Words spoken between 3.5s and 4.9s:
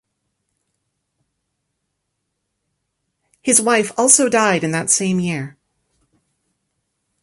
wife also died in that